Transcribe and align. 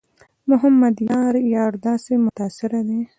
محمد 0.49 0.95
یار 1.09 1.33
یار 1.53 1.73
داسې 1.85 2.13
متاثره 2.25 2.81
دی. 2.87 3.01